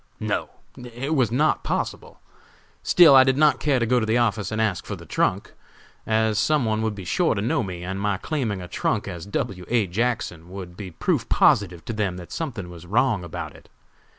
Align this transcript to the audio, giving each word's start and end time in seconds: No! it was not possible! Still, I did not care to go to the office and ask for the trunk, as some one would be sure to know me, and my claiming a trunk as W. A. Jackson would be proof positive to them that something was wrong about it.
No! 0.19 0.49
it 0.75 1.13
was 1.13 1.31
not 1.31 1.63
possible! 1.63 2.19
Still, 2.81 3.13
I 3.15 3.23
did 3.23 3.37
not 3.37 3.59
care 3.59 3.77
to 3.77 3.85
go 3.85 3.99
to 3.99 4.05
the 4.07 4.17
office 4.17 4.51
and 4.51 4.59
ask 4.59 4.83
for 4.83 4.95
the 4.95 5.05
trunk, 5.05 5.53
as 6.07 6.39
some 6.39 6.65
one 6.65 6.81
would 6.81 6.95
be 6.95 7.05
sure 7.05 7.35
to 7.35 7.41
know 7.43 7.61
me, 7.61 7.83
and 7.83 8.01
my 8.01 8.17
claiming 8.17 8.63
a 8.63 8.67
trunk 8.67 9.07
as 9.07 9.27
W. 9.27 9.63
A. 9.69 9.85
Jackson 9.85 10.49
would 10.49 10.75
be 10.75 10.89
proof 10.89 11.29
positive 11.29 11.85
to 11.85 11.93
them 11.93 12.17
that 12.17 12.31
something 12.31 12.67
was 12.71 12.87
wrong 12.87 13.23
about 13.23 13.55
it. 13.55 13.69